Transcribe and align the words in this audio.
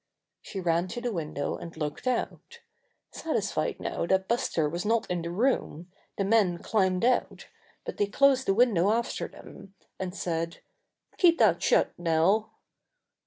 She 0.41 0.59
ran 0.59 0.87
to 0.87 0.99
the 1.01 1.11
window 1.13 1.57
and 1.57 1.77
looked 1.77 2.07
out 2.07 2.59
Satisfied 3.11 3.79
now 3.79 4.07
that 4.07 4.27
Buster 4.27 4.67
was 4.67 4.83
not 4.83 5.05
in 5.11 5.21
the 5.21 5.29
room, 5.29 5.91
the 6.17 6.23
men 6.23 6.57
climbed 6.57 7.05
out, 7.05 7.45
but 7.85 7.97
they 7.97 8.07
closed 8.07 8.47
the 8.47 8.55
win 8.55 8.73
dow 8.73 8.93
after 8.93 9.27
them, 9.27 9.75
and 9.99 10.15
said: 10.15 10.61
"Keep 11.19 11.37
that 11.37 11.61
shut, 11.61 11.91
Nell!" 11.99 12.51